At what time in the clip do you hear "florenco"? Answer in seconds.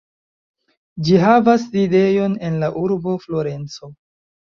3.27-3.91